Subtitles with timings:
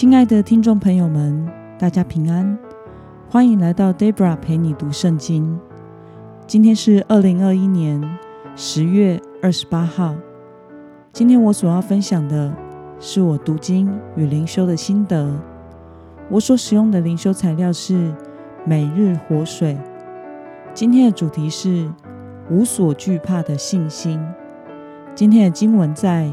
[0.00, 1.46] 亲爱的听众朋友们，
[1.78, 2.58] 大家平安，
[3.28, 5.60] 欢迎来到 Debra 陪你读圣经。
[6.46, 8.02] 今天是二零二一年
[8.56, 10.14] 十月二十八号。
[11.12, 12.50] 今天我所要分享的
[12.98, 15.38] 是我读经与灵修的心得。
[16.30, 18.10] 我所使用的灵修材料是
[18.64, 19.76] 每日活水。
[20.72, 21.92] 今天的主题是
[22.48, 24.18] 无所惧怕的信心。
[25.14, 26.32] 今天的经文在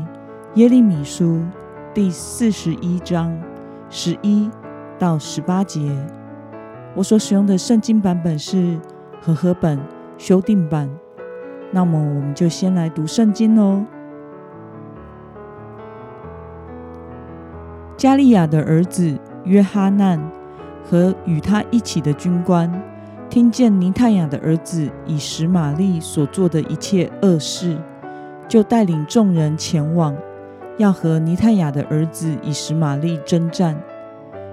[0.55, 1.41] 耶利米书。
[1.93, 3.35] 第四十一章
[3.89, 4.49] 十一
[4.99, 5.91] 到十八节，
[6.95, 8.77] 我所使用的圣经版本是
[9.21, 9.79] 和合本
[10.17, 10.89] 修订版。
[11.71, 13.83] 那么，我们就先来读圣经喽。
[17.95, 20.21] 加利亚的儿子约哈难
[20.83, 22.71] 和与他一起的军官，
[23.29, 27.77] 听见尼泰亚的儿子以实玛利所做的一切恶事，
[28.47, 30.15] 就带领众人前往。
[30.77, 33.75] 要和尼泰雅的儿子以实玛利征战，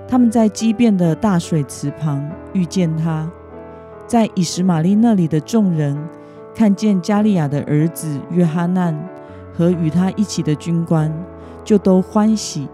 [0.09, 3.31] 他们在激变的大水池旁遇见他。
[4.07, 5.97] 在以实玛利那里的众人
[6.55, 8.99] 看见加利亚的儿子约哈难
[9.53, 11.13] 和与他一起的军官，
[11.63, 12.69] 就都欢喜。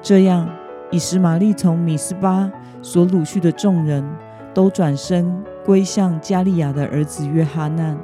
[0.00, 0.48] 这样，
[0.90, 4.04] 以实玛利从米斯巴所掳去的众人
[4.52, 5.32] 都转身
[5.64, 7.96] 归向加利亚的儿子约哈难。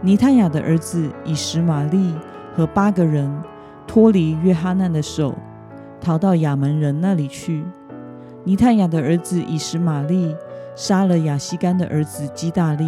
[0.00, 2.14] 尼泰雅的儿子以实玛利
[2.54, 3.28] 和八个人。
[3.88, 5.34] 脱离约哈难的手，
[5.98, 7.64] 逃到亚门人那里去。
[8.44, 10.36] 尼泰雅的儿子以实玛利
[10.76, 12.86] 杀了亚西干的儿子基大利，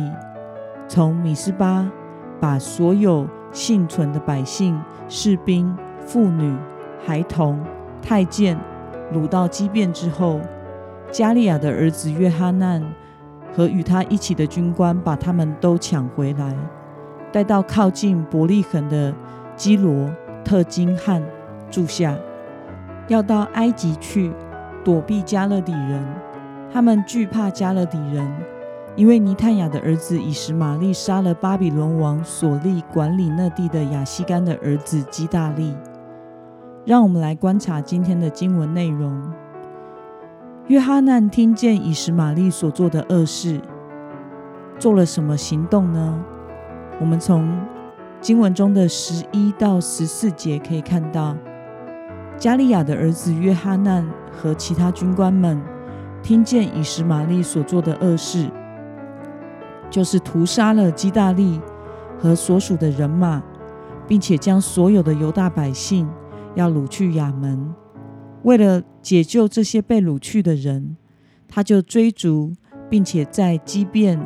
[0.87, 1.91] 从米斯巴
[2.39, 4.79] 把所有幸存的百姓、
[5.09, 5.75] 士兵、
[6.07, 6.55] 妇女、
[7.05, 7.59] 孩童、
[8.03, 8.57] 太监
[9.13, 10.39] 掳到基变之后，
[11.11, 12.83] 加利亚的儿子约哈难
[13.57, 16.55] 和与他一起的军官把他们都抢回来，
[17.33, 19.15] 带到靠近伯利恒的
[19.57, 20.11] 基罗。
[20.51, 21.23] 特金汉
[21.71, 22.19] 住下，
[23.07, 24.33] 要到埃及去
[24.83, 26.05] 躲避加勒底人。
[26.73, 28.29] 他们惧怕加勒底人，
[28.97, 35.73] 因为尼探雅的儿子以实玛利杀了巴比伦王所立管理那地的亚西干的儿子基大利。
[36.85, 39.23] 让我们来观察今天的经文内容。
[40.67, 43.61] 约哈难听见以实玛利所做的恶事，
[44.81, 46.25] 做了什么行动呢？
[46.99, 47.49] 我们从
[48.21, 51.35] 经文中的十一到十四节可以看到，
[52.37, 55.61] 加利亚的儿子约哈难和其他军官们
[56.23, 58.51] 听见以实玛利所做的恶事，
[59.91, 61.59] 就是屠杀了基大利
[62.19, 63.43] 和所属的人马，
[64.07, 66.07] 并且将所有的犹大百姓
[66.55, 67.75] 要掳去亚门。
[68.43, 70.99] 为了解救这些被掳去的人，
[71.49, 72.53] 他就追逐，
[72.91, 74.21] 并且在基变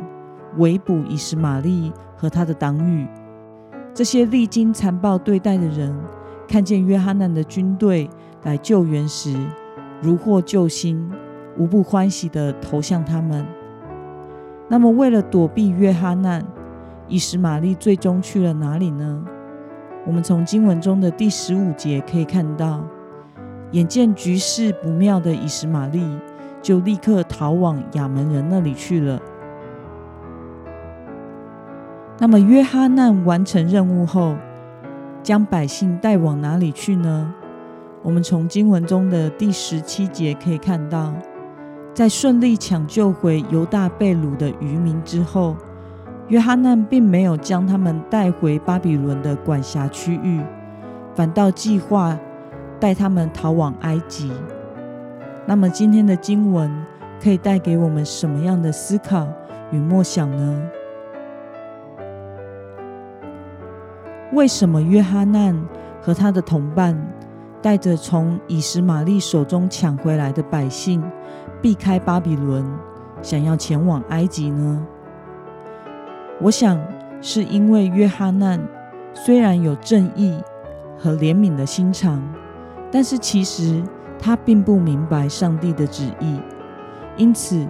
[0.57, 3.07] 围捕以实玛利和他的党羽。
[3.95, 5.95] 这些历经残暴对待的人，
[6.49, 8.09] 看见约翰难的军队
[8.43, 9.33] 来救援时，
[10.01, 11.09] 如获救星，
[11.57, 13.45] 无不欢喜地投向他们。
[14.67, 16.45] 那么，为了躲避约翰难，
[17.07, 19.23] 以实玛利最终去了哪里呢？
[20.05, 22.85] 我们从经文中的第十五节可以看到，
[23.71, 26.05] 眼见局势不妙的以实玛利，
[26.61, 29.17] 就立刻逃往亚门人那里去了。
[32.17, 34.35] 那么约哈难完成任务后，
[35.21, 37.33] 将百姓带往哪里去呢？
[38.01, 41.13] 我们从经文中的第十七节可以看到，
[41.93, 45.57] 在顺利抢救回犹大被掳的渔民之后，
[46.29, 50.39] 约哈难并没有将他们带回巴比伦的管辖区域，
[51.13, 52.17] 反倒计划
[52.79, 54.31] 带他们逃往埃及。
[55.45, 56.71] 那么今天的经文
[57.21, 59.27] 可以带给我们什么样的思考
[59.71, 60.61] 与默想呢？
[64.35, 65.57] 为什么约哈难
[66.01, 66.93] 和他的同伴
[67.61, 71.01] 带着从以实玛利手中抢回来的百姓，
[71.61, 72.65] 避开巴比伦，
[73.21, 74.85] 想要前往埃及呢？
[76.41, 76.77] 我想
[77.21, 78.59] 是因为约哈难
[79.13, 80.37] 虽然有正义
[80.97, 82.21] 和怜悯的心肠，
[82.91, 83.81] 但是其实
[84.19, 86.37] 他并不明白上帝的旨意，
[87.15, 87.65] 因此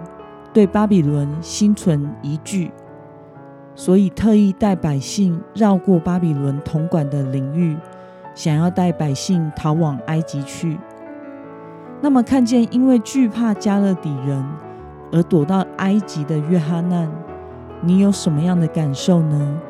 [0.52, 2.72] 对巴比伦心存疑惧。
[3.76, 7.76] 所以特意带百姓绕过巴比伦统管的领域，
[8.34, 10.78] 想要带百姓逃往埃及去。
[12.00, 14.44] 那么，看见因为惧怕加勒底人
[15.12, 17.08] 而躲到埃及的约哈难，
[17.82, 19.60] 你有什么样的感受呢？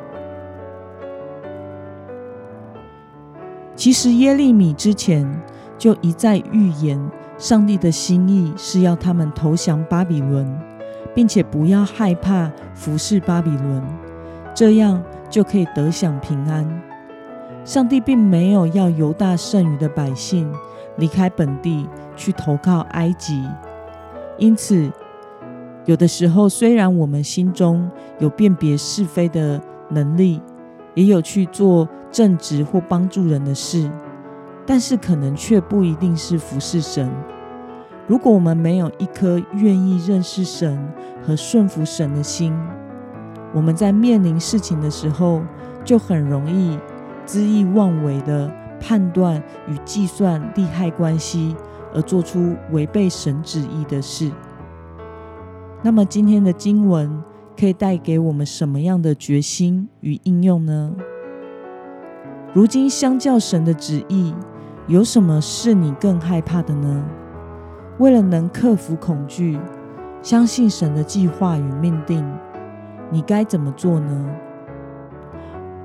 [3.74, 5.28] 其实耶利米之前
[5.76, 6.98] 就一再预言，
[7.36, 10.75] 上帝的心意是要他们投降巴比伦。
[11.16, 13.82] 并且不要害怕服侍巴比伦，
[14.54, 16.68] 这样就可以得享平安。
[17.64, 20.52] 上帝并没有要犹大剩余的百姓
[20.98, 23.42] 离开本地去投靠埃及，
[24.36, 24.92] 因此，
[25.86, 29.58] 有的时候虽然我们心中有辨别是非的
[29.88, 30.42] 能力，
[30.94, 33.90] 也有去做正直或帮助人的事，
[34.66, 37.10] 但是可能却不一定是服侍神。
[38.06, 40.78] 如果我们没有一颗愿意认识神
[41.26, 42.56] 和顺服神的心，
[43.52, 45.42] 我们在面临事情的时候，
[45.84, 46.78] 就很容易
[47.26, 48.48] 恣意妄为的
[48.80, 51.56] 判断与计算利害关系，
[51.92, 54.30] 而做出违背神旨意的事。
[55.82, 57.20] 那么，今天的经文
[57.58, 60.92] 可以带给我们什么样的决心与应用呢？
[62.54, 64.32] 如今，相较神的旨意，
[64.86, 67.04] 有什么是你更害怕的呢？
[67.98, 69.58] 为了能克服恐惧，
[70.26, 72.28] 相信神的计划与命定，
[73.12, 74.28] 你该怎么做呢？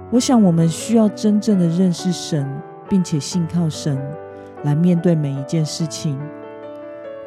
[0.10, 2.50] 我想，我们需要真正的认识神，
[2.90, 3.96] 并且信靠神，
[4.64, 6.20] 来面对每一件事情。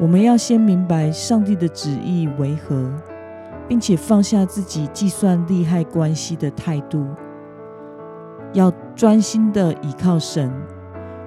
[0.00, 2.90] 我们要先明白上帝的旨意为何，
[3.69, 7.06] 并且放下自己计算利害关系的态度，
[8.55, 10.52] 要专心的倚靠神。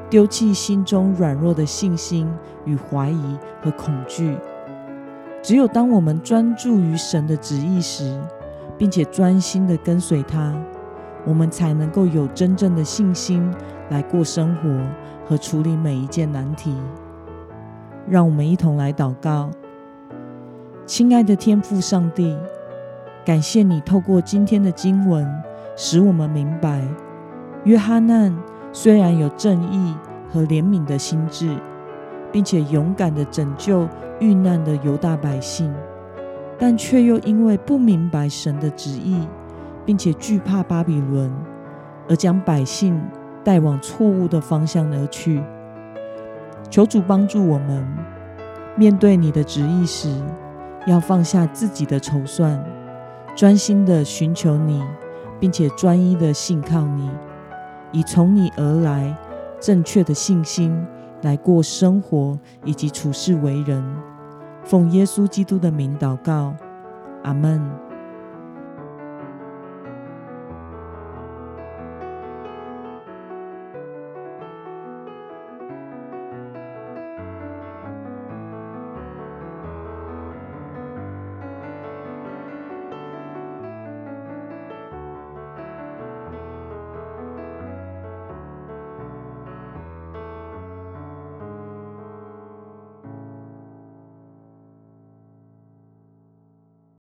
[0.10, 2.30] 丢弃心中软弱的信心
[2.66, 4.36] 与怀疑和恐惧。
[5.47, 8.19] 只有当我们专注于神的旨意时，
[8.77, 10.53] 并且专心的跟随他，
[11.25, 13.49] 我们才能够有真正的信心
[13.89, 14.69] 来过生活
[15.25, 16.75] 和处理每一件难题。
[18.09, 19.49] 让我们一同来祷告，
[20.85, 22.38] 亲爱的天父上帝，
[23.23, 25.25] 感谢你透过今天的经文，
[25.77, 26.85] 使我们明白
[27.63, 28.38] 约哈难。
[28.73, 29.95] 虽然有正义
[30.29, 31.55] 和怜悯的心智，
[32.31, 33.88] 并且勇敢的拯救
[34.19, 35.74] 遇难的犹大百姓，
[36.57, 39.27] 但却又因为不明白神的旨意，
[39.85, 41.31] 并且惧怕巴比伦，
[42.09, 43.01] 而将百姓
[43.44, 45.41] 带往错误的方向而去。
[46.69, 47.88] 求主帮助我们，
[48.75, 50.13] 面对你的旨意时，
[50.85, 52.62] 要放下自己的筹算，
[53.35, 54.83] 专心的寻求你，
[55.39, 57.09] 并且专一的信靠你。
[57.94, 59.15] 以从你而来
[59.62, 60.85] 正确的信心
[61.22, 63.84] 来过生活以及处事为人，
[64.64, 66.54] 奉耶稣基督的名祷告，
[67.24, 67.87] 阿门。